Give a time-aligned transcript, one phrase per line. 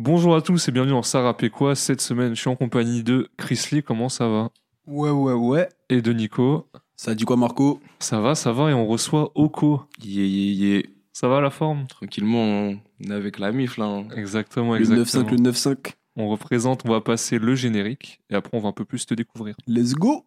[0.00, 3.28] Bonjour à tous et bienvenue dans rappelait quoi Cette semaine, je suis en compagnie de
[3.36, 4.50] Chris Lee, comment ça va?
[4.86, 5.68] Ouais, ouais, ouais.
[5.88, 6.68] Et de Nico.
[6.94, 7.80] Ça dit quoi, Marco?
[7.98, 9.82] Ça va, ça va, et on reçoit Oko.
[10.00, 10.82] Yeah, yeah, yeah.
[11.12, 11.88] Ça va la forme?
[11.88, 12.78] Tranquillement, on
[13.10, 13.86] est avec la mif là.
[13.86, 14.04] hein.
[14.16, 15.24] Exactement, Le exactement.
[15.24, 15.76] 9-5, le 9-5.
[16.14, 19.14] On représente, on va passer le générique, et après on va un peu plus te
[19.14, 19.56] découvrir.
[19.66, 20.24] Let's go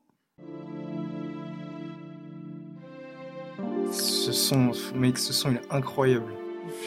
[3.93, 6.33] Ce son, mec, ce son il est incroyable.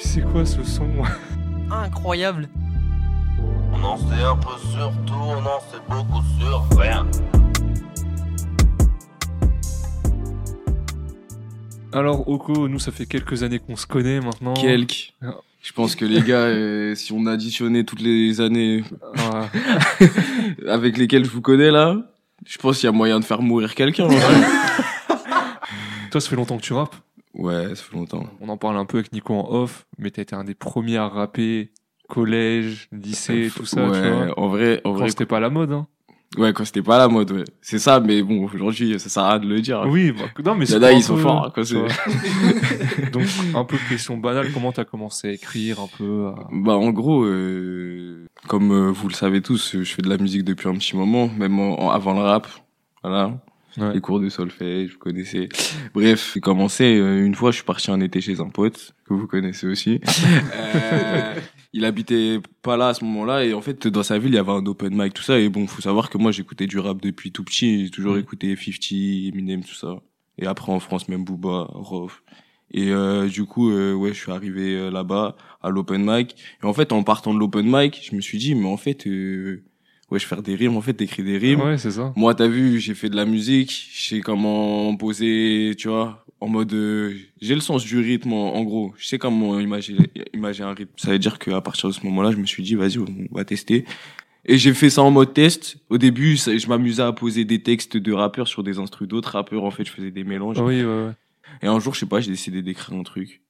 [0.03, 0.91] C'est quoi ce son?
[1.71, 2.47] Incroyable.
[3.85, 7.07] On en sait un peu sur tout, on en sait beaucoup sur rien.
[11.93, 14.55] Alors Oko, nous ça fait quelques années qu'on se connaît maintenant.
[14.55, 15.13] Quelques.
[15.21, 15.35] Ah.
[15.61, 18.85] Je pense que les gars, euh, si on additionnait toutes les années
[19.19, 19.51] Ah,
[20.69, 21.99] avec lesquelles je vous connais là,
[22.47, 24.09] je pense qu'il y a moyen de faire mourir quelqu'un.
[26.11, 26.97] toi ça fait longtemps que tu rappes
[27.35, 28.25] ouais, ça fait longtemps.
[28.41, 30.97] On en parle un peu avec Nico en off, mais t'as été un des premiers
[30.97, 31.71] à rapper,
[32.09, 34.39] collège, lycée, tout ça, ouais, tu vois.
[34.39, 35.87] en vrai, en Quand vrai, c'était pas la mode, hein.
[36.39, 37.45] ouais, quand c'était pas la mode, ouais.
[37.63, 39.85] C'est ça, mais bon, aujourd'hui, ça sert à rien de le dire.
[39.89, 41.89] Oui, bah, non, mais Il c'est un ils sont forts, quoi, c'est- vois.
[43.13, 43.25] Donc,
[43.55, 47.25] un peu question banale, comment t'as commencé à écrire un peu à- Bah en gros,
[47.25, 50.97] euh, comme euh, vous le savez tous, je fais de la musique depuis un petit
[50.97, 52.47] moment, même en- en- avant le rap.
[53.03, 53.33] Voilà.
[53.77, 53.95] Ouais.
[53.95, 55.49] Les cours de solfège, vous connaissez.
[55.95, 59.15] Bref, j'ai commencé euh, une fois, je suis parti un été chez un pote que
[59.15, 60.01] vous connaissez aussi.
[60.57, 61.35] Euh,
[61.75, 64.39] il habitait pas là à ce moment-là et en fait dans sa ville il y
[64.39, 67.03] avait un open mic tout ça et bon faut savoir que moi j'écoutais du rap
[67.03, 70.01] depuis tout petit, j'ai toujours écouté 50, Eminem tout ça
[70.39, 72.23] et après en France même Booba, Rof.
[72.71, 76.67] Et euh, du coup euh, ouais je suis arrivé euh, là-bas à l'open mic et
[76.67, 79.07] en fait en partant de l'open mic je me suis dit mais en fait
[80.19, 82.13] je faire des rimes en fait t'écris des rimes Ouais, c'est ça.
[82.17, 86.49] moi, t'as vu, j'ai fait de la musique, je sais comment poser, tu vois, en
[86.49, 88.93] mode, euh, j'ai le sens du rythme, en, en gros.
[88.99, 90.93] Je sais comment imaginer, imaginer un rythme.
[90.97, 93.45] Ça veut dire qu'à partir de ce moment-là, je me suis dit, vas-y, on va
[93.45, 93.85] tester.
[94.45, 95.79] Et j'ai fait ça en mode test.
[95.89, 99.31] Au début, ça- je m'amusais à poser des textes de rappeurs sur des instrus d'autres
[99.31, 99.65] rappeurs.
[99.65, 100.59] En fait, je faisais des mélanges.
[100.59, 101.13] Oui, ouais, ouais.
[101.63, 103.41] Et un jour, je sais pas, j'ai décidé d'écrire un truc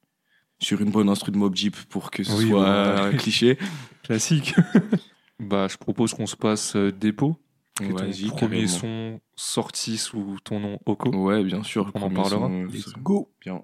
[0.60, 3.58] sur une bonne instru de Mob Deep pour que ce Oui, soit cliché.
[4.04, 4.54] Classique.
[5.40, 7.36] bah, je propose qu'on se passe euh, Dépôt,
[7.76, 8.68] qui est Vas-y, ton premier carrément.
[8.68, 11.10] son sorti sous ton nom Oko.
[11.10, 11.90] Ouais, bien sûr.
[11.94, 12.46] On en parlera.
[12.48, 13.62] son, Let's go Bien.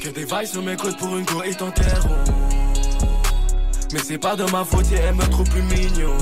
[0.00, 2.24] Que des vices m'écoutent pour une go et t'enterront.
[3.92, 6.16] Mais c'est pas de ma faute, elle me trouve plus mignon.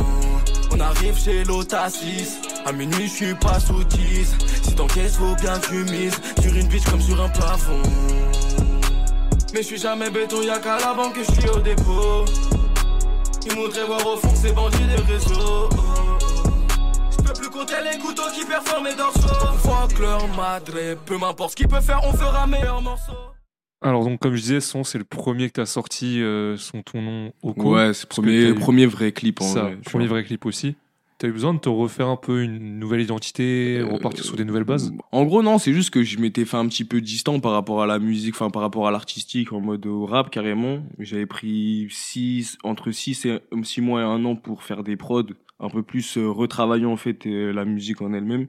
[0.72, 2.38] On arrive chez l'Otasis.
[2.64, 4.36] À minuit, je suis pas sous 10.
[4.62, 6.18] Si t'encaisses, faut bien que tu mises.
[6.40, 7.82] Sur une biche comme sur un plafond.
[9.52, 12.24] Mais je suis jamais béton, y'a qu'à la banque que je suis au dépôt.
[13.44, 15.68] Ils voudraient voir au fond ces bandits des réseaux.
[17.10, 19.28] Je peux plus compter les couteaux qui performent les dorsaux.
[19.58, 23.12] Fuck leur madre, peu m'importe ce qu'ils peuvent faire, on fera meilleur morceau.
[23.84, 27.02] Alors, donc, comme je disais, son, c'est le premier que t'as sorti, euh, son ton
[27.02, 27.74] nom Oko.
[27.74, 29.76] Ouais, c'est le premier, premier vrai clip en ça, vrai.
[29.82, 30.18] tu premier vois.
[30.18, 30.76] vrai clip aussi.
[31.22, 34.44] T'as eu besoin de te refaire un peu une nouvelle identité, Euh, repartir sur des
[34.44, 34.92] nouvelles bases?
[35.12, 37.80] En gros, non, c'est juste que je m'étais fait un petit peu distant par rapport
[37.80, 40.82] à la musique, enfin par rapport à l'artistique, en mode rap carrément.
[40.98, 45.22] J'avais pris six, entre 6 et six mois et un an pour faire des prods,
[45.60, 48.48] un peu plus euh, retravaillant en fait euh, la musique en elle-même.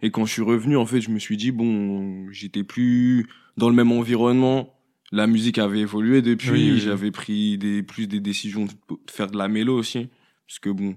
[0.00, 3.26] Et quand je suis revenu, en fait, je me suis dit bon, j'étais plus
[3.56, 4.72] dans le même environnement.
[5.10, 6.50] La musique avait évolué depuis.
[6.50, 6.78] Oui, oui.
[6.78, 10.10] J'avais pris des plus des décisions de de faire de la mélo aussi,
[10.46, 10.94] parce que bon,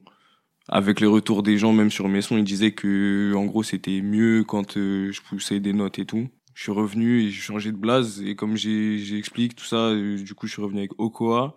[0.69, 4.01] avec les retours des gens, même sur mes sons, ils disaient que, en gros, c'était
[4.01, 6.27] mieux quand euh, je poussais des notes et tout.
[6.53, 8.21] Je suis revenu et j'ai changé de blase.
[8.23, 11.55] Et comme j'explique tout ça, euh, du coup, je suis revenu avec Okoa.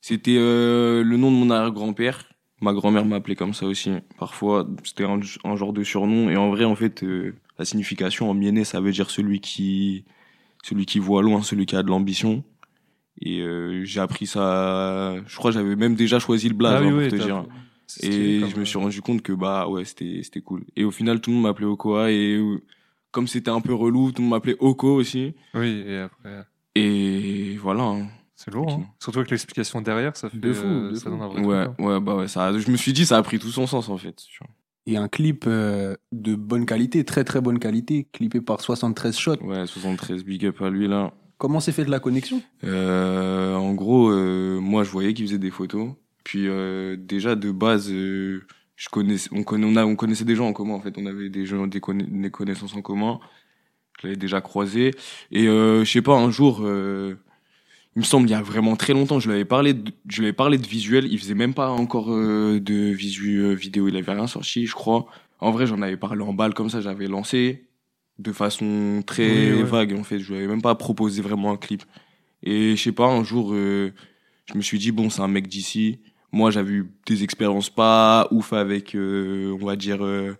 [0.00, 2.24] C'était euh, le nom de mon arrière-grand-père.
[2.60, 3.90] Ma grand-mère m'appelait comme ça aussi.
[4.18, 6.30] Parfois, c'était un, un genre de surnom.
[6.30, 10.04] Et en vrai, en fait, euh, la signification en mienné, ça veut dire celui qui,
[10.62, 12.44] celui qui voit loin, celui qui a de l'ambition.
[13.20, 15.16] Et euh, j'ai appris ça.
[15.26, 17.16] Je crois que j'avais même déjà choisi le blaze, Ah oui, hein, pour oui, te
[17.16, 17.46] dire.
[18.02, 20.64] Et comme, je me suis euh, rendu compte que bah ouais c'était c'était cool.
[20.76, 22.62] Et au final tout le monde m'appelait Okoa et euh,
[23.10, 25.34] comme c'était un peu relou, tout le monde m'appelait Oko aussi.
[25.54, 27.82] Oui, et après, Et voilà.
[27.84, 28.08] hein.
[28.34, 28.70] c'est lourd.
[28.72, 28.86] Hein.
[28.98, 30.38] Surtout avec l'explication derrière, ça fait.
[30.38, 31.10] De fou, euh, de ça fou.
[31.10, 31.84] donne un vrai Ouais truc, hein.
[31.84, 32.56] ouais bah ouais ça.
[32.58, 34.16] Je me suis dit ça a pris tout son sens en fait.
[34.86, 39.42] Et un clip euh, de bonne qualité, très très bonne qualité, clippé par 73 shots.
[39.42, 41.14] Ouais 73 big up à lui là.
[41.38, 42.42] Comment s'est fait de la connexion?
[42.64, 45.90] Euh, en gros euh, moi je voyais qu'il faisait des photos.
[46.24, 48.42] Puis euh, déjà de base euh,
[48.76, 50.96] je connaissais on on a on connaissait des gens en commun en fait.
[50.98, 53.20] On avait des gens des, conna- des connaissances en commun.
[54.00, 54.90] Je l'avais déjà croisé.
[55.30, 57.14] Et euh, je sais pas, un jour, euh,
[57.94, 60.18] il me semble, il y a vraiment très longtemps, je lui avais parlé de, je
[60.18, 61.06] lui avais parlé de visuel.
[61.10, 63.86] Il faisait même pas encore de visu vidéo.
[63.88, 65.06] Il avait rien sorti, je crois.
[65.38, 66.80] En vrai, j'en avais parlé en balle comme ça.
[66.80, 67.66] J'avais lancé
[68.18, 69.68] de façon très Oui, ouais.
[69.68, 69.92] vague.
[69.94, 71.84] En fait, je lui avais même pas proposé vraiment un clip.
[72.42, 76.00] Et je sais pas, un jour, je me suis dit, bon, c'est un mec d'ici.
[76.34, 80.36] Moi, j'avais des expériences pas ouf avec, euh, on va dire, euh,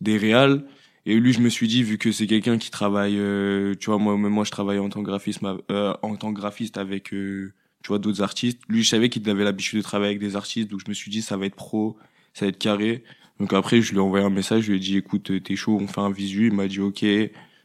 [0.00, 0.64] des réals.
[1.04, 3.98] Et lui, je me suis dit, vu que c'est quelqu'un qui travaille, euh, tu vois,
[3.98, 5.40] moi, même moi, je travaille en tant que graphiste,
[5.72, 7.52] euh, en tant graphiste avec, euh,
[7.82, 8.60] tu vois, d'autres artistes.
[8.68, 11.10] Lui, je savais qu'il avait l'habitude de travailler avec des artistes, donc je me suis
[11.10, 11.96] dit, ça va être pro,
[12.34, 13.02] ça va être carré.
[13.40, 15.76] Donc après, je lui ai envoyé un message, je lui ai dit, écoute, t'es chaud,
[15.80, 16.46] on fait un visu.
[16.46, 17.04] Il m'a dit, ok,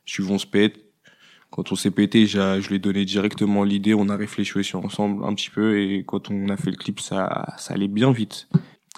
[0.08, 0.80] suivons, on se pète.
[1.58, 4.76] Quand on s'est pété, j'ai- je lui ai donné directement l'idée, on a réfléchi aussi
[4.76, 8.12] ensemble un petit peu, et quand on a fait le clip, ça, ça allait bien
[8.12, 8.48] vite.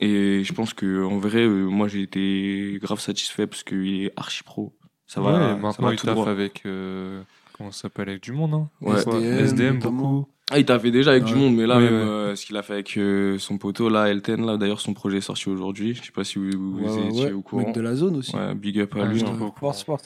[0.02, 4.12] Et je pense que en vrai, euh, moi j'ai été grave satisfait parce qu'il est
[4.18, 4.76] archi pro.
[5.08, 6.30] Ça va, ouais, ça maintenant va il tout taffe droit.
[6.30, 6.62] avec.
[6.66, 7.22] euh,
[7.58, 9.00] comment ça s'appelle Avec du monde, hein Ouais.
[9.00, 10.28] SDM, SDM, beaucoup.
[10.51, 12.00] Ah, il t'a fait déjà avec du monde, mais là, même, ouais.
[12.00, 15.18] euh, ce qu'il a fait avec euh, son poteau, là, Elten, là, d'ailleurs, son projet
[15.18, 15.94] est sorti aujourd'hui.
[15.94, 17.66] Je sais pas si vous, vous Ouais, étiez au courant.
[17.68, 18.36] Mec de la zone aussi.
[18.36, 19.22] Ouais, big up à lui.
[19.24, 19.38] hein.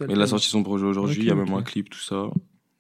[0.08, 2.28] Mais il a sorti son projet aujourd'hui, il y a même un clip, tout ça.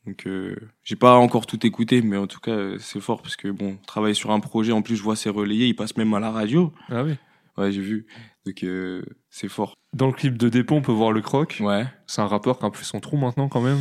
[0.05, 3.37] Donc, euh, j'ai pas encore tout écouté, mais en tout cas, euh, c'est fort parce
[3.37, 6.13] que bon, travailler sur un projet, en plus, je vois c'est relayé, il passe même
[6.13, 6.73] à la radio.
[6.89, 7.13] Ah oui.
[7.57, 8.07] Ouais, j'ai vu.
[8.45, 9.75] Donc, euh, c'est fort.
[9.93, 11.55] Dans le clip de Dépôt, on peut voir le croc.
[11.61, 11.85] Ouais.
[12.07, 13.77] C'est un rappeur qui a un peu son trou maintenant, quand même.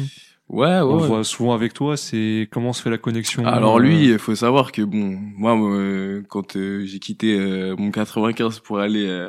[0.53, 0.81] Ouais, ouais.
[0.83, 1.07] on ouais.
[1.07, 1.97] voit souvent avec toi.
[1.97, 5.57] C'est comment se fait la connexion Alors euh, lui, il faut savoir que bon, moi,
[5.59, 9.29] euh, quand euh, j'ai quitté euh, mon 95 pour aller euh,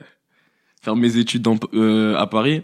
[0.81, 2.63] faire mes études dans, euh, à Paris,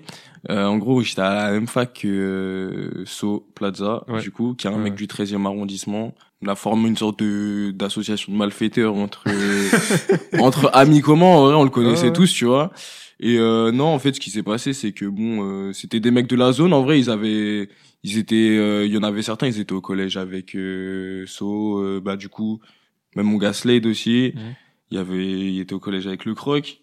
[0.49, 4.21] euh, en gros, j'étais à la même fac que euh, So Plaza, Ouais.
[4.21, 4.83] du coup, qui est un Ouais.
[4.83, 6.13] mec du 13e arrondissement.
[6.41, 9.69] On a formé une sorte de d'association de malfaiteurs entre euh,
[10.39, 11.25] entre amis communs.
[11.25, 12.71] En vrai, on le connaissait tous, tu vois.
[13.19, 16.11] Et euh, non, en fait, ce qui s'est passé, c'est que bon, euh, c'était des
[16.11, 16.71] mecs de la zone.
[16.71, 17.67] En vrai, ils avaient,
[18.03, 21.79] ils étaient, euh, il y en avait certains, ils étaient au collège avec euh, So,
[21.79, 22.59] euh, bah du coup,
[23.15, 24.33] même mon gars Slade aussi.
[24.35, 24.41] Mhm.
[24.91, 26.81] Il y avait, il était au collège avec le Croc.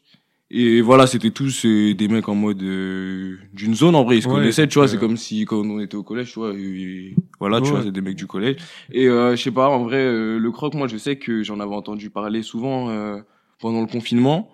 [0.49, 4.23] Et voilà, c'était tous euh, des mecs en mode euh, d'une zone en vrai, ils
[4.23, 6.55] se Ouais, connaissaient, tu vois, c'est comme si quand on était au collège, tu vois,
[6.55, 8.57] et- voilà, tu vois, c'est des mecs du collège.
[8.93, 11.59] Et euh, je sais pas, en vrai, euh, le Croc, moi je sais que j'en
[11.59, 13.19] avais entendu parler souvent euh,
[13.59, 14.49] pendant le confinement.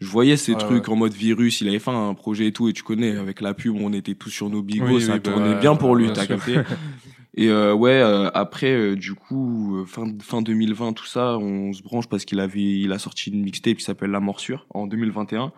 [0.00, 0.94] Je voyais ces Ouais, trucs ouais.
[0.94, 3.54] en mode virus, il avait fait un projet et tout, et tu connais, avec la
[3.54, 6.12] pub, on était tous sur nos bigos, Oui, ça oui, bah, tournait bien pour lui,
[6.12, 6.56] t'as capté.
[7.36, 11.72] Et euh, ouais, euh, après, euh, du coup, euh, fin, fin 2020, tout ça, on
[11.72, 14.86] se branche parce qu'il avait, il a sorti une mixtape qui s'appelle La Morsure en
[14.86, 15.52] 2021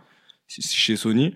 [0.48, 1.34] c- chez Sony.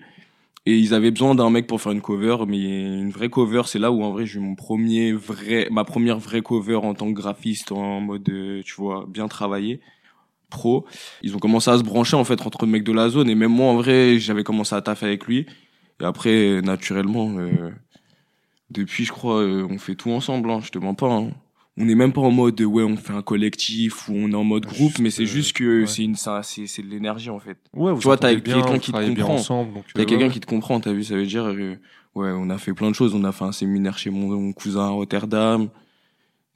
[0.66, 3.78] Et ils avaient besoin d'un mec pour faire une cover, mais une vraie cover, c'est
[3.78, 7.08] là où en vrai j'ai eu mon premier vrai, ma première vraie cover en tant
[7.12, 9.80] que graphiste en mode, euh, tu vois, bien travaillé,
[10.50, 10.84] pro.
[11.22, 13.52] Ils ont commencé à se brancher en fait entre mecs de la zone et même
[13.52, 15.46] moi en vrai j'avais commencé à taffer avec lui.
[16.00, 17.70] Et après, naturellement, euh,
[18.70, 21.12] depuis, je crois, euh, on fait tout ensemble, hein, je te mens pas.
[21.12, 21.30] hein.
[21.76, 24.44] On n'est même pas en mode, ouais, on fait un collectif ou on est en
[24.44, 25.86] mode groupe, mais c'est euh, juste que ouais.
[25.86, 27.58] c'est une, c'est, c'est de l'énergie, en fait.
[27.74, 29.36] Ouais, vous Tu vois, t'as quelqu'un qui te comprend.
[29.94, 31.44] T'as euh, quelqu'un qui te comprend, t'as vu, ça veut dire,
[32.14, 33.14] ouais, on a fait plein de choses.
[33.14, 35.68] On a fait un séminaire chez mon, mon cousin à Rotterdam.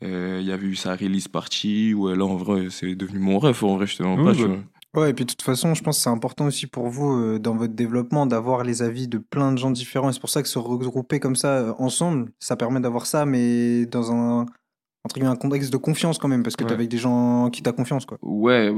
[0.03, 3.39] Euh, Il y avait eu sa release party, ouais, là, en vrai, c'est devenu mon
[3.39, 4.59] rêve, en vrai, je te mens Oui, pas, bah, tu vois.
[5.03, 7.39] Ouais, et puis de toute façon, je pense que c'est important aussi pour vous euh,
[7.41, 10.11] dans votre développement d'avoir les avis de plein de gens différents.
[10.11, 13.27] Et c'est pour ça que se regrouper comme ça euh, ensemble, ça permet d'avoir ça,
[13.27, 14.47] mais dans un,
[15.05, 16.69] entre guillemets, un contexte de confiance quand même, parce que Ouais.
[16.69, 18.19] t'es avec des gens qui t'as confiance, quoi.
[18.23, 18.73] Ouais,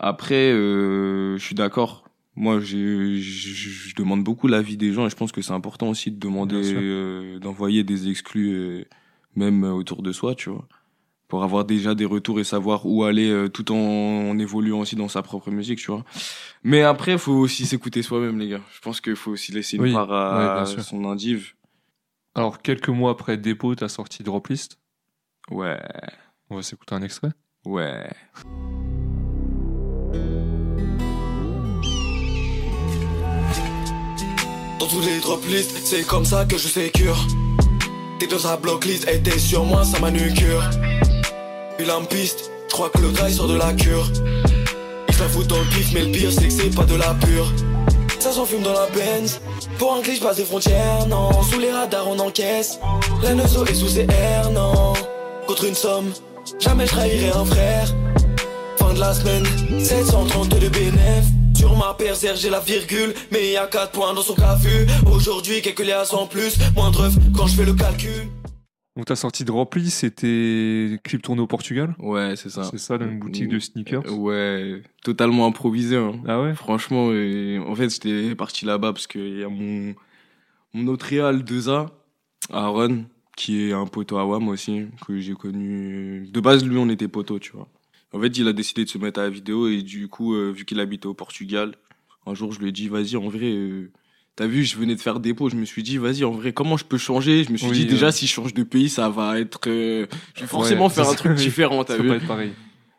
[0.00, 2.04] après, euh, je suis d'accord.
[2.34, 6.10] Moi, je, je demande beaucoup l'avis des gens et je pense que c'est important aussi
[6.10, 8.84] de demander, euh, d'envoyer des exclus, euh,
[9.36, 10.66] même euh, autour de soi, tu vois,
[11.28, 14.96] pour avoir déjà des retours et savoir où aller euh, tout en, en évoluant aussi
[14.96, 16.04] dans sa propre musique, tu vois.
[16.62, 18.62] Mais après, faut aussi s'écouter soi-même, les gars.
[18.74, 21.52] Je pense qu'il faut aussi laisser une Oui, part à ouais, son indive.
[22.34, 24.78] Alors, quelques mois après Dépôt, t'as sorti Droplist.
[25.50, 25.80] Ouais,
[26.50, 27.30] On va s'écouter un extrait.
[27.64, 28.10] ouais.
[34.78, 37.16] Dans tous les drop lists, c'est comme ça que je sécure.
[38.18, 40.68] T'es dans sa blocklist et t'es sur moi, ça manucure.
[41.78, 44.10] Il une piste, je crois que le sort de la cure.
[45.08, 47.14] Il fait foutre dans le pif, mais le pire c'est que c'est pas de la
[47.14, 47.52] pure.
[48.18, 49.40] Ça s'enfume dans la Benz.
[49.78, 51.30] Pour un clic, je passe des frontières, non.
[51.44, 52.80] Sous les radars, on encaisse.
[53.22, 54.94] La Neuso est sous CR, non.
[55.46, 56.10] Contre une somme,
[56.58, 57.94] jamais je trahirai un frère.
[58.78, 59.46] Fin de la semaine,
[59.78, 61.24] 732 de bénéf.
[61.58, 64.86] Sur ma paire, j'ai la virgule, mais y a 4 points dans son cafu.
[65.12, 68.28] Aujourd'hui, quelques liasses en plus, moindre quand je fais le calcul.
[68.94, 71.96] Donc, t'as sorti Droplist, c'était clip tourné au Portugal.
[71.98, 72.62] Ouais, c'est ça.
[72.62, 74.04] C'est ça, dans une boutique de sneakers.
[74.16, 75.96] Ouais, totalement improvisé.
[75.96, 76.12] Hein.
[76.28, 79.96] Ah ouais Franchement, euh, en fait, j'étais parti là-bas parce qu'il y a mon,
[80.74, 81.88] mon autre réal 2A,
[82.52, 83.04] Aaron,
[83.36, 86.28] qui est un poteau à WAM aussi, que j'ai connu.
[86.32, 87.66] De base, lui, on était poteaux, tu vois.
[88.12, 90.50] En fait, il a décidé de se mettre à la vidéo et du coup, euh,
[90.50, 91.74] vu qu'il habitait au Portugal,
[92.26, 93.90] un jour, je lui ai dit, vas-y, en vrai, euh,
[94.36, 96.76] T'as vu, je venais de faire dépôt, je me suis dit, vas-y, en vrai, comment
[96.76, 97.42] je peux changer?
[97.42, 98.10] Je me suis Oui, dit, déjà, euh.
[98.12, 99.58] si je change de pays, ça va être.
[99.66, 102.06] euh, je vais forcément Ouais, faire un truc différent, t'as vu?
[102.08, 102.52] pas être pareil.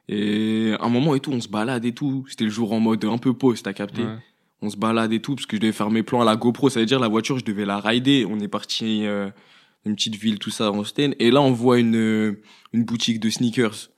[0.10, 2.26] Et à un moment et tout, on se balade et tout.
[2.28, 4.04] C'était le jour en mode un peu pause, t'as capté?
[4.04, 4.18] Ouais.
[4.62, 6.70] On se balade et tout, parce que je devais faire mes plans à la GoPro,
[6.70, 8.26] ça veut dire la voiture, je devais la rider.
[8.30, 9.30] On est parti euh,
[9.86, 11.12] une petite ville, tout ça, en Stein.
[11.20, 12.42] Et là, on voit une, euh,
[12.74, 13.92] une boutique de sneakers.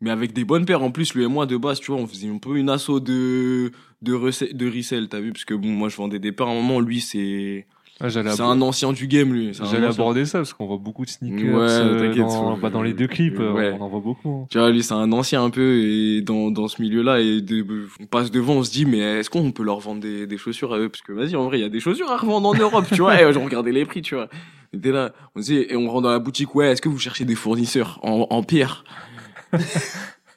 [0.00, 0.82] Mais avec des bonnes paires.
[0.82, 3.00] En plus, lui et moi, de base, tu vois, on faisait un peu une asso
[3.00, 3.70] de,
[4.02, 6.48] de, rece- de resell, t'as vu Parce que bon, moi, je vendais des paires.
[6.48, 7.66] À un moment, lui, c'est,
[7.98, 9.54] Ah, c'est un ancien du game, lui.
[9.54, 12.92] J'allais aborder ça parce qu'on voit beaucoup de sneakers Ouais, euh, dans, bah, dans les
[12.92, 13.74] deux clips, euh, Ouais.
[13.78, 14.28] on en voit beaucoup.
[14.42, 14.46] hein.
[14.50, 17.64] Tu vois, lui, c'est un ancien un peu, et dans, dans ce milieu-là, et de,
[17.98, 20.74] on passe devant, on se dit, mais est-ce qu'on peut leur vendre des, des chaussures
[20.74, 20.90] à eux?
[20.90, 23.00] Parce que, vas-y, en vrai, il y a des chaussures à revendre en Europe, tu
[23.00, 24.28] vois, et je regardais les prix, tu vois.
[24.74, 26.90] On était là, on se dit, et on rentre dans la boutique, ouais, est-ce que
[26.90, 28.84] vous cherchez des fournisseurs en, en pierre?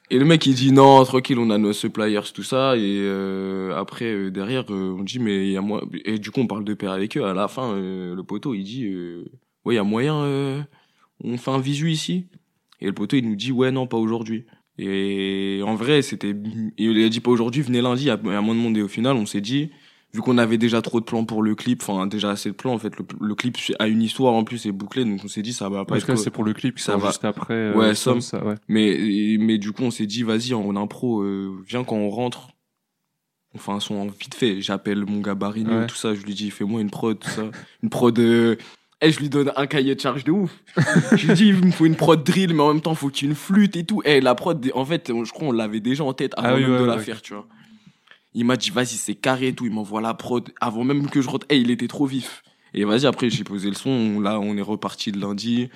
[0.10, 3.76] Et le mec, il dit, non, tranquille, on a nos suppliers, tout ça, et euh,
[3.76, 6.48] après, euh, derrière, euh, on dit, mais il y a moi, et du coup, on
[6.48, 8.88] parle de paire avec eux, à la fin, le poteau, il dit,
[9.66, 10.66] ouais, il y a moyen,
[11.24, 12.28] on fait un visu ici?
[12.82, 14.46] Et le poteau, il nous dit, ouais, non, pas aujourd'hui.
[14.78, 16.34] Et en vrai, c'était,
[16.78, 18.78] il a dit pas aujourd'hui, venez lundi, il y a moins de monde.
[18.78, 19.72] Et au final, on s'est dit,
[20.14, 22.74] vu qu'on avait déjà trop de plans pour le clip, enfin, déjà assez de plans,
[22.74, 25.42] en fait, le, le clip a une histoire en plus, c'est bouclé, donc on s'est
[25.44, 27.08] dit, ça va pas Parce être, que c'est pour le clip ça va.
[27.08, 27.54] juste après.
[27.54, 28.56] euh, Ouais, Somme, ça, ouais.
[28.68, 32.50] mais, mais du coup, on s'est dit, vas-y, en impro, euh, viens quand on rentre,
[33.54, 34.62] on fait un son vite fait.
[34.62, 35.88] J'appelle mon gars Ouais.
[35.88, 37.44] tout ça, je lui dis, fais-moi une prod, tout ça.
[37.84, 38.56] Une prod, euh...
[39.02, 40.52] Eh, je lui donne un cahier de charge de ouf.
[41.16, 43.28] je lui dis, il me faut une prod drill, mais en même temps, faut qu'il
[43.28, 44.02] y ait une flûte et tout.
[44.04, 46.62] Eh, la prod, en fait, je crois on l'avait déjà en tête avant Ah oui,
[46.64, 47.48] même ouais, de la faire, tu vois.
[48.34, 49.66] Il m'a dit, vas-y, c'est carré et tout.
[49.66, 51.46] Il m'envoie la prod avant même que je rentre.
[51.50, 52.44] Eh, il était trop vif.
[52.74, 54.20] Et vas-y, après, j'ai posé le son.
[54.20, 55.70] Là, on est reparti le lundi.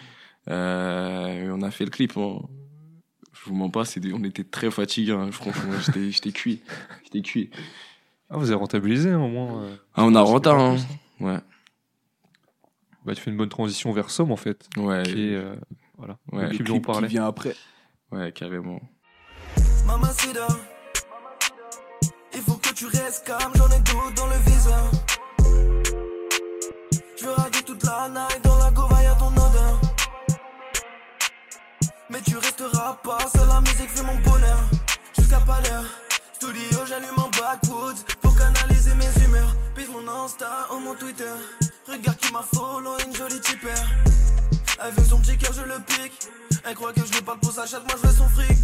[0.49, 2.15] Euh, et on a fait le clip.
[2.17, 2.41] hein.
[3.33, 5.11] Je vous mens pas, c'était- on était très fatigués.
[5.13, 5.31] hein.
[5.31, 6.61] Franchement, j'étais j'étais cuit.
[7.03, 7.49] J'étais cuit.
[8.29, 9.63] Ah, vous avez rentabilisé au moins.
[9.63, 9.75] euh.
[9.95, 10.77] Ah, on a pas hein.
[11.19, 11.39] Ouais.
[13.05, 14.69] Bah, tu fais une bonne transition vers Somme en fait.
[14.77, 15.03] Ouais.
[15.03, 15.55] Qui est, euh,
[15.97, 16.17] voilà.
[16.31, 16.43] Ouais.
[16.43, 17.07] Le Le clip dont on clip qui parlait.
[17.07, 17.55] vient après.
[18.11, 18.79] Ouais, carrément.
[19.85, 20.47] Mamacita
[22.83, 24.91] tu restes calme, j'en ai tout dans le viseur.
[27.17, 29.81] Je veux toute la night dans la gova y'a ton odeur.
[32.09, 34.59] Mais tu resteras pas, seule la musique fait mon bonheur.
[35.17, 35.85] Jusqu'à pas l'heure
[36.33, 39.55] Studio j'allume en backwoods Pour canaliser mes humeurs.
[39.75, 41.35] Pise mon Insta ou mon Twitter.
[41.87, 43.83] Regarde qui m'a follow, une jolie tipeur
[44.83, 46.27] Elle veut son petit cœur, je le pique.
[46.65, 48.57] Elle croit que je lui parle pour sa chatte, moi je veux son fric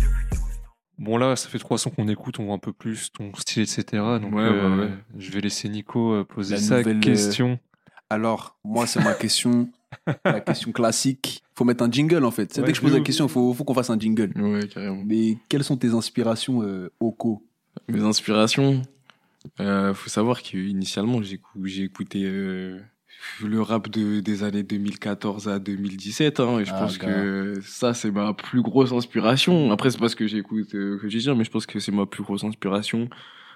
[1.00, 3.64] Bon là, ça fait trois sons qu'on écoute, on voit un peu plus ton style,
[3.64, 3.84] etc.
[4.22, 4.92] Donc Ouais, euh, ouais, ouais.
[5.18, 7.58] je vais laisser Nico euh, poser La sa nouvelle, euh, question.
[8.10, 9.70] Alors, moi, c'est ma question.
[10.26, 11.42] la question classique.
[11.56, 12.54] Faut mettre un jingle, en fait.
[12.54, 14.32] C'est Ouais, dès que je pose la question, il faut, faut qu'on fasse un jingle.
[14.42, 15.02] Ouais, carrément.
[15.06, 17.44] Mais quelles sont tes inspirations, euh, Oko?
[17.88, 18.82] Mes inspirations,
[19.62, 22.80] euh, faut savoir qu'initialement j'ai écou- j'ai écouté euh,
[23.44, 27.08] le rap de, des années 2014 à 2017 hein, et je Ah, pense gars.
[27.08, 29.72] que ça c'est ma plus grosse inspiration.
[29.72, 31.92] Après c'est pas ce que j'écoute euh, que j'ai dire mais je pense que c'est
[31.92, 33.10] ma plus grosse inspiration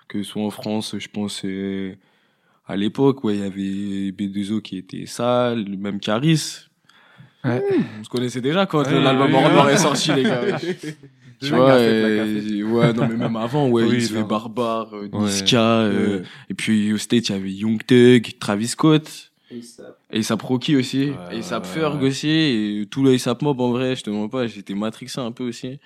[0.07, 1.93] que ce soit en France, je pense euh,
[2.67, 6.67] à l'époque ouais il y avait B2O qui était sale, même Caris.
[7.45, 7.61] Ouais.
[7.99, 10.57] On se connaissait déjà quand Ouais, l'album Hors Noir est sorti les gars.
[11.41, 14.93] Tu La vois, et- ouais, non, mais même avant, ouais, Oui, il se fait barbare,
[14.95, 15.09] euh.
[15.11, 19.32] Niska, euh, Euh, et puis au State, il y avait Young Thug, Travis Scott,
[20.11, 24.03] ASAP Rocky aussi, et ASAP Ferg aussi, et tout le ASAP Mob, en vrai, je
[24.03, 25.79] te mens pas, j'étais matrixé un peu aussi.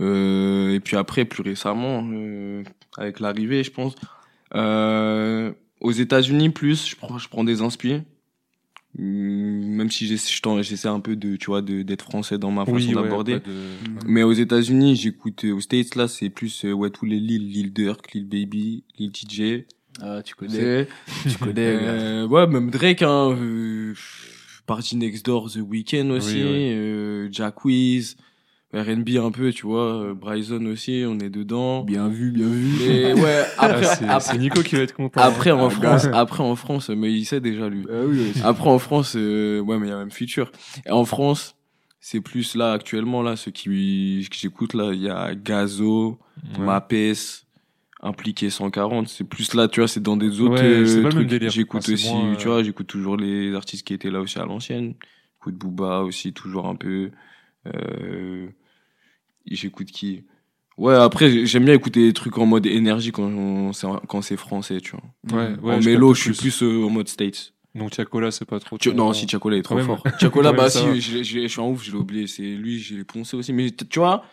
[0.00, 2.62] Euh, et puis après, plus récemment, euh,
[2.96, 3.94] avec l'arrivée, je pense,
[4.54, 8.00] euh, aux États-Unis, plus, je prends, je prends des inspi.
[8.98, 9.04] Hum,
[9.76, 13.40] Même si j'essaie un peu de, tu vois, d'être français dans ma façon Oui, d'aborder.
[13.40, 17.72] de- Mais aux États-Unis, j'écoute, aux States, là, c'est plus, ouais, tous les Lil, Lil
[17.72, 19.64] Durk, Lil Baby, Lil TJ.
[20.02, 20.86] Ah, tu connais.
[21.28, 21.76] Tu connais.
[21.80, 23.94] Euh, ouais, même Drake, hein, euh,
[24.66, 26.74] Party Next Door, The Weeknd aussi, Oui, ouais.
[26.74, 28.16] euh, Jack Wiz,
[28.74, 31.84] R&B un peu, tu vois, euh, Bryson aussi, on est dedans.
[31.84, 32.72] Bien vu, bien vu.
[32.80, 35.20] Mais ouais, Ah, après, c'est après, c'est Nico qui va être content.
[35.20, 37.86] après en Ah, France, après en France, mais il sait déjà lui.
[37.88, 38.40] Ah oui, oui.
[38.42, 40.50] Après en France, euh, ouais, mais il y a même Future.
[40.86, 41.54] Et en France,
[42.00, 46.18] c'est plus là actuellement là, ceux qui que j'écoute là, il y a Gazo,
[46.58, 46.64] Ouais.
[46.64, 47.43] Mapes,
[48.04, 49.08] Impliqué 140.
[49.08, 51.26] C'est plus là, tu vois, c'est dans des autres Ouais, euh, c'est pas le même
[51.28, 51.50] trucs.
[51.50, 54.44] J'écoute aussi, moins, euh, tu vois, j'écoute toujours les artistes qui étaient là aussi à
[54.44, 54.94] l'ancienne.
[55.38, 57.10] J'écoute Booba aussi, toujours un peu.
[57.66, 58.48] Euh,
[59.46, 60.24] j'écoute qui?
[60.76, 64.36] Ouais, après j'aime bien écouter des trucs en mode énergie quand on- c'est quand c'est
[64.36, 65.38] français, tu vois.
[65.38, 67.52] Ouais, ouais, en mélo, je suis plus euh, en mode States.
[67.76, 68.76] Donc Tiakola, c'est pas trop.
[68.92, 70.02] Non, si Chacola est trop fort.
[70.20, 72.26] Chacola, bah si, je, je- je suis en ouf, je l'ai oublié.
[72.26, 73.52] C'est lui, je l'ai poncé aussi.
[73.52, 74.24] Mais tu vois,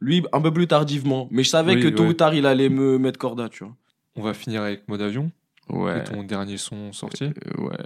[0.00, 1.28] lui, un peu plus tardivement.
[1.30, 2.08] Mais je savais Oui, que tôt ouais.
[2.10, 3.76] ou tard, il allait me mettre corda, tu vois.
[4.16, 5.30] On va finir avec mode avion.
[5.68, 6.02] Ouais.
[6.04, 7.24] ton dernier son sorti.
[7.24, 7.76] Euh, ouais.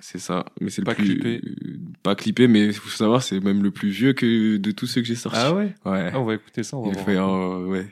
[0.00, 0.46] C'est ça.
[0.60, 1.04] Mais c'est le Pas plus.
[1.20, 1.40] clippé.
[1.44, 4.86] euh, Pas clippé, mais il faut savoir, c'est même le plus vieux que de tous
[4.86, 5.38] ceux que j'ai sortis.
[5.40, 5.74] Ah ouais?
[5.84, 6.10] Ouais.
[6.12, 6.76] Ah, on va écouter ça.
[6.76, 7.60] On va Il voir.
[7.60, 7.64] fait.
[7.68, 7.86] Ouais.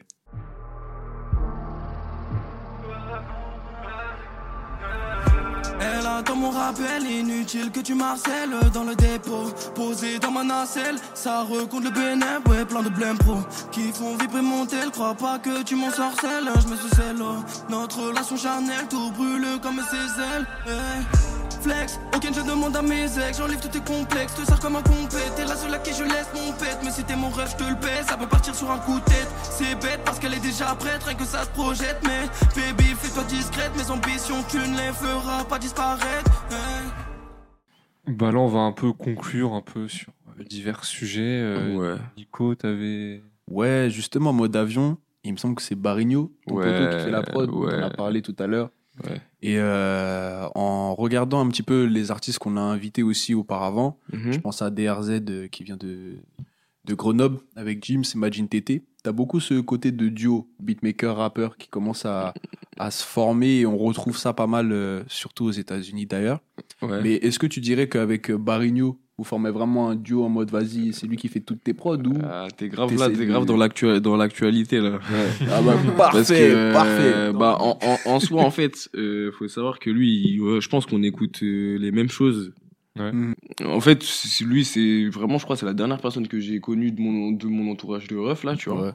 [6.60, 9.50] Rappel, inutile que tu marcelles dans le dépôt.
[9.74, 13.38] Posé dans ma nacelle, ça recompte le bénéb, ouais, plein de blême pro.
[13.72, 16.90] Qui font vibrer mon tel, crois pas que tu m'en sorcelles, je me suis
[17.68, 20.46] Notre relation charnelle, tout brûle comme ses ailes.
[21.60, 24.82] Flex, aucun je demande à mes ex, j'enlève tous tes complexes, te sers comme un
[24.82, 25.32] compète.
[25.36, 27.62] T'es la seule à qui je laisse mon pète, mais si t'es mon rêve, je
[27.64, 29.28] te le paie, ça peut partir sur un coup de tête.
[29.42, 31.98] C'est bête parce qu'elle est déjà prête, rien que ça se projette.
[32.04, 36.44] Mais baby, fais-toi discrète, mes ambitions, tu ne les feras pas disparaître.
[36.50, 38.14] hey.
[38.16, 41.20] Bah là, on va un peu conclure un peu sur euh, divers sujets.
[41.42, 41.96] Euh, Ouais.
[42.16, 43.22] Nico, t'avais.
[43.48, 47.10] Ouais, justement, mode avion, il me semble que c'est Barigno, ton Ouais, poteau qui fait
[47.10, 47.74] la prod, ouais.
[47.74, 48.70] on en a parlé tout à l'heure.
[49.04, 49.20] Ouais.
[49.42, 54.32] Et euh, en regardant un petit peu les artistes qu'on a invités aussi auparavant, Mhm.
[54.32, 56.16] je pense à DRZ euh, qui vient de,
[56.84, 58.82] de Grenoble avec Jim, c'est Imagine TT.
[59.02, 62.34] T'as beaucoup ce côté de duo, beatmaker-rappeur qui commence à,
[62.78, 66.40] à se former et on retrouve ça pas mal, euh, surtout aux États-Unis d'ailleurs.
[66.82, 67.00] Ouais.
[67.02, 70.94] Mais est-ce que tu dirais qu'avec Barigno, vous formez vraiment un duo en mode vas-y,
[70.94, 73.58] c'est lui qui fait toutes tes prods ou Ah, t'es grave là, t'es grave dans
[73.58, 74.98] l'actu- dans l'actualité là.
[75.50, 77.32] Ah bah, parfait, Parce que, euh, parfait.
[77.38, 80.68] Bah, en, en, en soi, en fait, euh, faut savoir que lui, il- ouais, je
[80.70, 82.54] pense qu'on écoute euh, les mêmes choses.
[82.98, 83.12] Ouais.
[83.12, 83.34] Mhm.
[83.66, 86.90] En fait, c'est- lui, c'est vraiment, je crois, c'est la dernière personne que j'ai connue
[86.90, 88.82] de mon, de mon entourage de ref là, tu vois.
[88.86, 88.92] Ouais.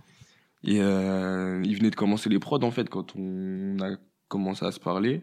[0.64, 3.92] Et euh, il venait de commencer les prods en fait quand on a
[4.28, 5.22] commencé à se parler.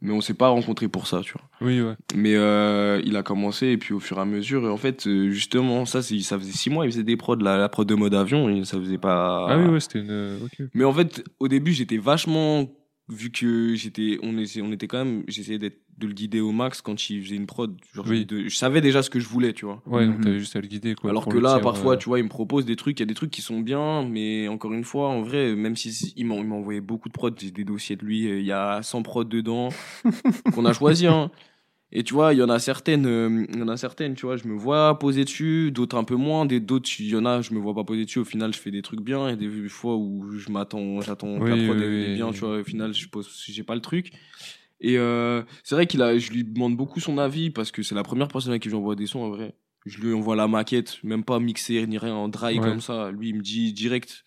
[0.00, 1.42] Mais on s'est pas rencontrés pour ça, tu vois.
[1.60, 1.94] Oui, ouais.
[2.14, 5.30] Mais euh, il a commencé et puis au fur et à mesure, en fait, euh,
[5.30, 7.94] justement, ça, c'est, ça faisait six mois, il faisait des prods, la, la prod de
[7.94, 9.46] mode avion, et ça faisait pas.
[9.48, 10.10] Ah oui, ouais, c'était une.
[10.10, 10.38] euh.
[10.74, 12.68] Mais en fait, au début, j'étais vachement
[13.08, 16.82] vu que j'étais, on on était quand même, j'essayais d'être, de le guider au max
[16.82, 17.74] quand il faisait une prod.
[17.94, 18.26] Genre, Oui.
[18.26, 19.80] de- je savais déjà ce que je voulais, tu vois.
[19.86, 20.24] Ouais, donc Mhm.
[20.24, 21.08] t'avais juste à le guider, quoi.
[21.10, 23.04] Alors que là, dire, parfois, euh, tu vois, il me propose des trucs, il y
[23.04, 26.26] a des trucs qui sont bien, mais encore une fois, en vrai, même si il
[26.26, 28.52] m'a il m'a envoyé beaucoup de prods, j'ai des dossiers de lui, euh, il y
[28.52, 29.70] a 100 prods dedans,
[30.54, 31.30] qu'on a choisi, hein.
[31.94, 34.24] Et tu vois, il y en a certaines, euh, il y en a certaines, tu
[34.24, 37.26] vois, je me vois poser dessus, d'autres un peu moins, des d'autres, il y en
[37.26, 39.36] a, je me vois pas poser dessus, au final, je fais des trucs bien, et
[39.36, 42.14] des fois où je m'attends, j'attends que Oui, la prod oui, est oui.
[42.14, 44.10] bien, tu vois, au final, je pose, j'ai pas le truc.
[44.82, 47.94] Et euh, c'est vrai qu'il a, je lui demande beaucoup son avis parce que c'est
[47.94, 49.54] la première personne à qui j'envoie des sons en vrai.
[49.86, 52.60] Je lui envoie la maquette, même pas mixé ni rien, en dry Ouais.
[52.60, 53.10] comme ça.
[53.12, 54.24] Lui, il me dit direct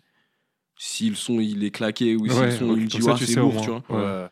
[0.78, 3.18] si le son il est claqué ou si Ouais, le son il me dit ouais,
[3.18, 3.84] c'est lourd, tu vois.
[3.90, 4.28] Ouais.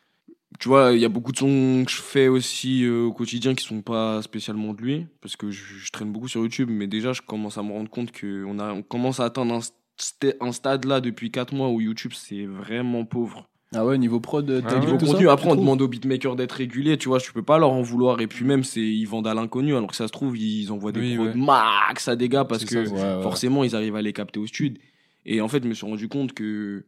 [0.60, 3.56] Tu vois, il y a beaucoup de sons que je fais aussi euh, au quotidien
[3.56, 6.86] qui sont pas spécialement de lui parce que je, je traîne beaucoup sur YouTube, mais
[6.88, 10.52] déjà je commence à me rendre compte que on commence à atteindre un, st- un
[10.52, 13.50] stade là depuis 4 mois où YouTube c'est vraiment pauvre.
[13.76, 14.80] Ah ouais, niveau prod, t'as Ah ouais.
[14.86, 17.42] Niveau tout ça, contenu, après on demande aux beatmakers d'être réguliers, tu vois, je peux
[17.44, 18.22] pas leur en vouloir.
[18.22, 20.92] Et puis même, c'est ils vendent à l'inconnu, alors que ça se trouve, ils envoient
[20.92, 21.34] des Oui, prods ouais.
[21.36, 23.24] max à des gars parce que ça, Ouais, ouais.
[23.24, 24.78] forcément, ils arrivent à les capter au stud.
[25.26, 26.86] Et en fait, je me suis rendu compte que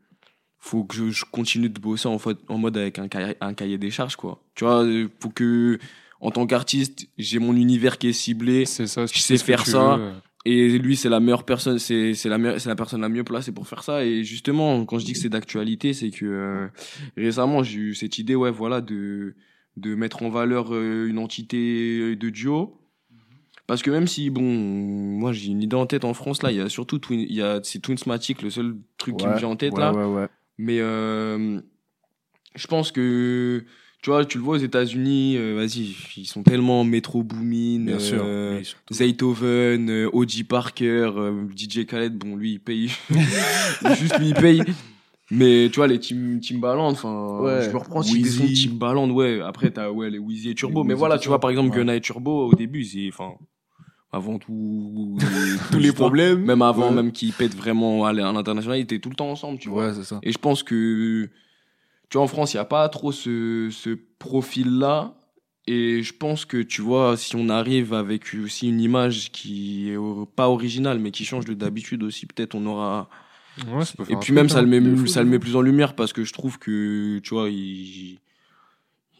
[0.59, 3.53] faut que je, je continue de bosser en, fait, en mode avec un cahier, un
[3.53, 4.41] cahier des charges, quoi.
[4.55, 5.77] Tu vois, euh, faut que,
[6.21, 8.65] en tant qu'artiste, j'ai mon univers qui est ciblé.
[8.65, 9.97] C'est ça, Je sais faire ça.
[9.97, 10.11] veux.
[10.47, 13.51] Et lui, c'est la meilleure personne, c'est c'est la c'est la personne la mieux placée
[13.51, 14.05] pour faire ça.
[14.05, 16.67] Et justement, quand je dis que c'est d'actualité, c'est que euh,
[17.17, 19.35] récemment j'ai eu cette idée, ouais, voilà, de
[19.77, 22.79] de mettre en valeur euh, une entité de duo.
[23.67, 26.57] Parce que même si bon, moi j'ai une idée en tête en France là, il
[26.57, 29.47] y a surtout Twin, il y a c'est Twinsmatic, le seul truc qui me vient
[29.47, 29.91] en tête ouais, là.
[29.93, 30.27] Ouais, ouais.
[30.59, 31.59] Mais euh,
[32.53, 33.65] je pense que
[34.05, 37.85] tu vois, tu le vois aux États-Unis, euh, vas-y, ils sont tellement métro booming.
[37.87, 38.21] Bien sûr.
[38.23, 42.91] euh, surtout- Zaytoven, euh, OG Parker, euh, DJ Khaled, bon lui il paye,
[43.99, 44.61] juste lui il paye.
[45.31, 47.63] Mais tu vois les Tim Timbaland, enfin, Ouais.
[47.63, 49.41] je me reprends si des Timbaland, ouais.
[49.41, 51.77] Après t'as ouais les Wheezy et Turbo, Les mais voilà tu vois par exemple Ouais.
[51.77, 53.31] Gunna et Turbo au début c'est, enfin,
[54.11, 55.17] avant tout,
[55.71, 56.43] Tous les problèmes.
[56.45, 56.93] même avant Ouais.
[56.95, 59.87] même qu'ils pètent vraiment à l'international, ils étaient tout le temps ensemble, tu vois.
[59.87, 60.19] Ouais, c'est ça.
[60.21, 61.27] Et je pense que,
[62.09, 63.89] tu vois, en France, il n'y a pas trop ce, ce
[64.19, 65.15] profil-là.
[65.67, 69.97] Et je pense que, tu vois, si on arrive avec aussi une image qui est
[70.35, 73.09] pas originale, mais qui change de d'habitude aussi, peut-être on aura.
[73.71, 74.61] Ouais, ça peut Et faire puis même, ça hein.
[74.61, 77.17] le, met, de fou, ça le met plus en lumière parce que je trouve que,
[77.19, 78.19] tu vois, il,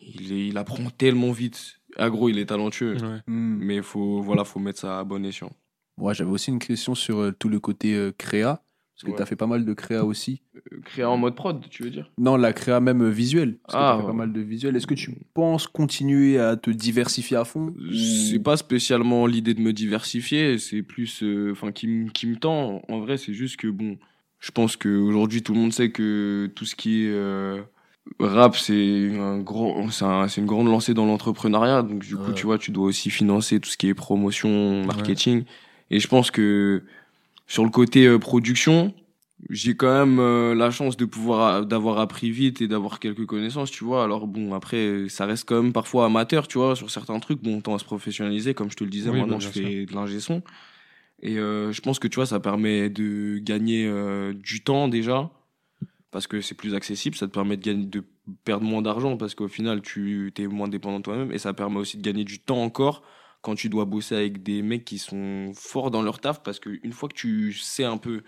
[0.02, 1.80] il, est- il apprend tellement vite.
[1.98, 2.96] Ah, gros, il est talentueux.
[2.98, 3.22] Ouais.
[3.28, 3.58] Hmm.
[3.60, 5.52] Mais faut, voilà, faut mettre ça à bon escient.
[5.98, 8.62] Moi, j'avais aussi une question sur euh, tout le côté euh, créa.
[8.96, 9.18] Parce que Ouais.
[9.18, 10.42] tu as fait pas mal de créa aussi.
[10.56, 12.10] Euh, Créer en mode prod, tu veux dire?
[12.18, 13.58] Non, la créa même euh, visuelle.
[13.66, 14.12] Parce que Ah, t'as fait ouais.
[14.12, 14.74] pas mal de visuels.
[14.78, 19.60] Est-ce que tu penses continuer à te diversifier à fond C'est pas spécialement l'idée de
[19.60, 22.82] me diversifier, c'est plus, euh, enfin, qui, me- qui me tend.
[22.88, 23.98] En vrai, c'est juste que bon,
[24.40, 27.62] je pense qu'aujourd'hui tout le monde sait que tout ce qui est euh,
[28.20, 31.82] rap, c'est un grand, c'est un- c'est une grande lancée dans l'entrepreneuriat.
[31.82, 32.34] Donc, du coup, Ouais.
[32.34, 35.44] tu vois, tu dois aussi financer tout ce qui est promotion, marketing.
[35.92, 36.84] Et je pense que
[37.48, 38.94] sur le côté euh, production,
[39.50, 43.70] j'ai quand même euh, la chance de pouvoir, d'avoir appris vite et d'avoir quelques connaissances,
[43.70, 44.04] tu vois.
[44.04, 47.42] Alors, bon, après, ça reste quand même parfois amateur, tu vois, sur certains trucs.
[47.42, 49.50] Bon, on tend à se professionnaliser, comme je te le disais, Oui, maintenant, bah, je
[49.50, 50.42] fais de l'ingé son.
[51.22, 55.30] Et euh, je pense que, tu vois, ça permet de gagner euh, du temps déjà
[56.12, 58.04] parce que c'est plus accessible, ça te permet de gagner, de
[58.46, 61.78] perdre moins d'argent parce qu'au final tu es moins dépendant de toi-même et ça permet
[61.78, 63.04] aussi de gagner du temps encore
[63.46, 66.92] quand tu dois bosser avec des mecs qui sont forts dans leur taf parce qu'une
[66.92, 68.24] fois que tu sais un peu,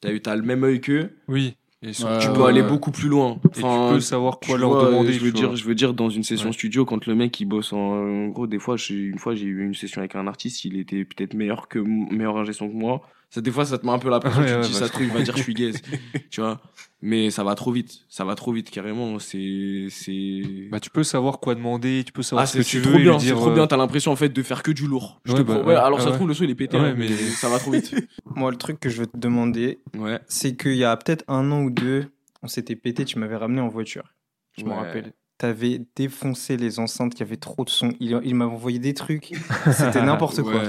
[0.00, 1.54] t'as as le même œil qu'eux, Oui.
[1.82, 2.68] Et surtout, Ouais, tu ouais, peux aller ouais.
[2.68, 3.40] beaucoup plus loin.
[3.44, 5.12] et tu peux savoir quoi tu leur vois, demander.
[5.14, 5.56] Je veux tu dire, vois.
[5.56, 6.52] je veux dire dans une session Ouais.
[6.52, 9.46] studio quand le mec il bosse en, en gros des fois j'ai une fois j'ai
[9.46, 12.74] eu une session avec un artiste, il était peut-être meilleur que meilleur ingé son que
[12.74, 13.00] moi.
[13.32, 14.72] Ça des fois ça te met un peu la pression, Ouais, tu te ouais, dis
[14.72, 15.76] bah, ça je se trouve il va dire je suis gaze,
[16.30, 16.60] tu vois?
[17.02, 21.04] Mais ça va trop vite, ça va trop vite carrément, c'est c'est Bah, tu peux
[21.04, 22.98] savoir quoi demander, tu peux savoir ah, ce que tu c'est veux.
[22.98, 23.66] bien, c'est trop euh, bien.
[23.66, 25.20] T'as l'impression en fait de faire que du lourd.
[25.24, 26.16] Je Ouais, te bah, ouais, ouais, alors ah ça se ouais.
[26.16, 27.94] trouve le son il est pété, Ouais, hein, mais ça va trop vite.
[28.36, 30.18] Moi, le truc que je veux te demander, Ouais.
[30.26, 32.06] c'est qu'il y a peut-être un an ou deux,
[32.42, 34.12] on s'était pété, tu m'avais ramené en voiture.
[34.58, 34.76] Je me Ouais.
[34.76, 35.12] rappelle.
[35.38, 37.94] T'avais défoncé les enceintes, il y avait trop de son.
[37.98, 39.32] Il, il m'avait envoyé des trucs.
[39.72, 40.62] C'était n'importe quoi.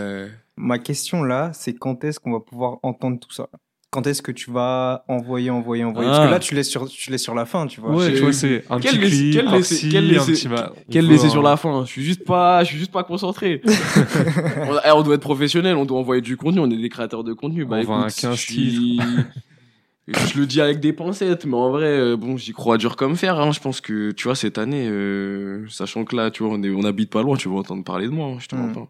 [0.64, 3.50] Ma question là, c'est quand est-ce qu'on va pouvoir entendre tout ça?
[3.90, 6.08] Quand est-ce que tu vas envoyer, envoyer, envoyer?
[6.10, 6.28] Parce Ah.
[6.28, 7.94] que là, tu laisses sur, tu laisses sur la fin, tu vois.
[7.96, 9.46] Ouais, tu vois, c'est un Quel petit quel
[10.90, 11.84] quel sur la fin?
[11.86, 13.62] Je suis juste pas, je suis juste pas concentré.
[13.66, 17.24] on, eh, on doit être professionnel, on doit envoyer du contenu, on est des créateurs
[17.26, 17.66] de contenu.
[17.66, 18.38] Bah, On va un 15
[20.08, 23.16] je le dis avec des pincettes, mais en vrai, euh, bon, j'y crois dur comme
[23.16, 23.40] fer.
[23.40, 23.52] Hein.
[23.52, 26.70] Je pense que, tu vois, cette année, euh, sachant que là, tu vois, on, est,
[26.72, 28.28] on habite pas loin, tu vas entendre parler de moi.
[28.28, 28.60] hein, je te Mm.
[28.60, 28.88] mens pas.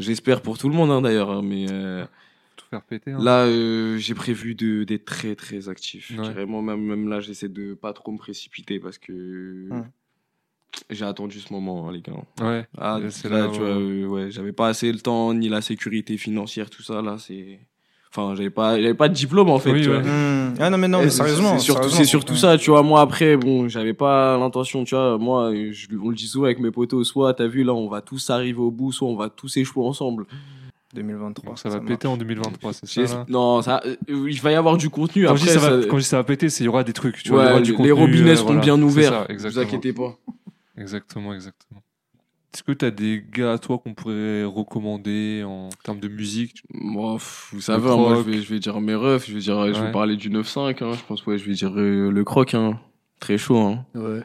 [0.00, 1.30] J'espère pour tout le monde, hein, d'ailleurs.
[1.30, 2.04] hein, mais euh,
[2.56, 3.12] Tout faire péter.
[3.12, 3.18] hein.
[3.22, 6.10] là, euh, j'ai prévu de d'être très, très actif.
[6.10, 6.16] Ouais.
[6.16, 9.68] Carrément, même, même là, j'essaie de pas trop me précipiter parce que
[10.88, 12.12] j'ai attendu ce moment, hein, les gars.
[12.40, 12.66] Ouais.
[12.78, 15.60] Ah, c'est là, là tu vois, euh, ouais, j'avais pas assez le temps, ni la
[15.60, 17.60] sécurité financière, tout ça, là, c'est.
[18.12, 20.00] Enfin, j'avais pas, j'avais pas de diplôme, en fait, Oui, tu ouais.
[20.00, 20.10] vois.
[20.10, 20.54] Hmm.
[20.58, 21.58] Ah non, mais non, mais sérieusement.
[21.58, 22.38] C'est surtout, c'est surtout Ouais.
[22.40, 22.82] ça, tu vois.
[22.82, 25.16] Moi, après, bon, j'avais pas l'intention, tu vois.
[25.16, 28.00] Moi, je, on le dit souvent avec mes potos, soit, t'as vu, là, on va
[28.00, 30.26] tous arriver au bout, soit on va tous échouer ensemble.
[30.92, 31.50] 2023.
[31.50, 34.76] Donc ça va péter en 2023, c'est ça non, ça, euh, il va y avoir
[34.76, 35.22] du contenu.
[35.24, 36.66] quand, après, je dis ça va, ça- quand je dis ça va péter, c'est il
[36.66, 37.22] y aura des trucs.
[37.22, 38.60] Tu ouais, vois, il y aura du les robinets euh, seront voilà.
[38.60, 39.26] bien ouverts.
[39.38, 40.16] ça, vous inquiétez pas.
[40.76, 41.80] Exactement, exactement.
[42.52, 46.62] Est-ce que tu as des gars à toi qu'on pourrait recommander en termes de musique?
[46.72, 49.28] Pff, vous savez, moi, je vais, je vais dire mes refs.
[49.28, 50.82] Je vais dire, je vais parler du 9-5.
[50.82, 52.54] Hein, je pense, ouais, je vais dire euh, le croc.
[52.54, 52.80] Hein.
[53.20, 53.58] Très chaud.
[53.58, 53.84] Hein.
[53.94, 54.22] Ouais.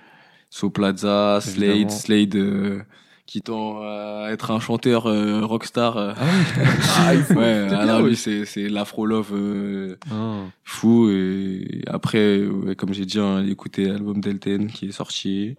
[0.49, 1.89] So Plaza, Slade, Évidemment.
[1.89, 2.81] Slade euh,
[3.27, 5.97] qui tend à être un chanteur euh, rockstar.
[5.97, 6.13] euh.
[6.17, 11.09] Ah, il faut- ouais, c'est ah lui, c'est, c'est l'afro love euh, Ah, fou.
[11.11, 15.57] Et après, ouais, comme j'ai dit, hein, écoutez l'album d'Elten qui est sorti.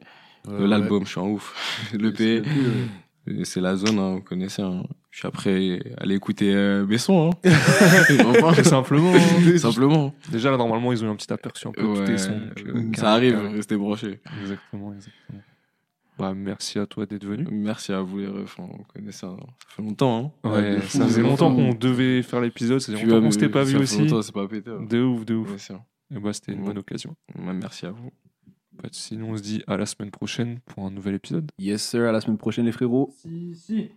[0.49, 1.93] Euh, L'album, je suis en ouf.
[1.99, 2.47] Le P, ouais.
[3.29, 4.63] euh, c'est la zone, hein, vous connaissez.
[4.63, 4.85] Hein.
[5.11, 7.31] Puis après, allez écouter euh, Besson.
[7.45, 7.51] Hein.
[8.43, 9.13] Enfin, simplement.
[9.15, 9.57] hein.
[9.59, 10.15] simplement.
[10.31, 12.19] Déjà là, normalement, ils ont eu un petit aperçu un peu de tous Ouais, tes
[12.19, 12.41] sons.
[12.67, 14.21] euh, ça arrive, restez branchés.
[14.43, 15.41] Exactement, exactement.
[16.19, 17.47] Bah, merci à toi d'être venu.
[17.51, 19.37] Merci à vous les refs, vous connaissez, hein.
[19.39, 20.33] ça fait longtemps.
[20.45, 20.51] Hein.
[20.51, 23.49] Ouais, de ça faisait de longtemps qu'on devait faire l'épisode, ça faisait longtemps qu'on s'était
[23.51, 23.99] pas ça vu fait aussi.
[24.01, 24.71] longtemps, c'est pas pété.
[24.89, 25.71] De ouf, de ouf.
[26.15, 27.15] Et bah, c'était une bonne occasion.
[27.39, 28.11] Merci à vous.
[28.93, 31.51] Sinon, on se dit à la semaine prochaine pour un nouvel épisode.
[31.59, 32.05] Yes, sir.
[32.09, 33.13] À la semaine prochaine, les frérots.
[33.19, 33.91] Si, si.